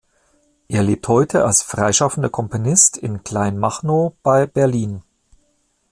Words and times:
Er 0.67 0.81
lebt 0.81 1.07
heute 1.07 1.45
als 1.45 1.61
freischaffender 1.61 2.31
Komponist 2.31 2.97
in 2.97 3.23
Kleinmachnow 3.23 4.13
bei 4.23 4.47
Berlin. 4.47 5.03